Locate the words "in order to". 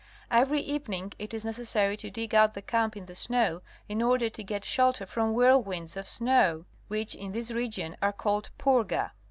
3.87-4.43